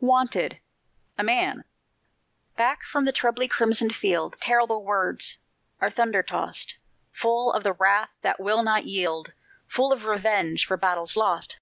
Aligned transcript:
WANTED 0.00 0.60
A 1.16 1.24
MAN 1.24 1.64
Back 2.58 2.82
from 2.82 3.06
the 3.06 3.10
trebly 3.10 3.48
crimsoned 3.48 3.94
field 3.96 4.36
Terrible 4.38 4.84
words 4.84 5.38
are 5.80 5.88
thunder 5.90 6.22
tost; 6.22 6.74
Full 7.10 7.50
of 7.54 7.62
the 7.62 7.72
wrath 7.72 8.10
that 8.20 8.38
will 8.38 8.62
not 8.62 8.84
yield, 8.84 9.32
Full 9.66 9.90
of 9.94 10.04
revenge 10.04 10.66
for 10.66 10.76
battles 10.76 11.16
lost! 11.16 11.56